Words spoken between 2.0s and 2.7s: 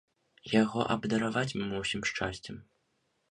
шчасцем.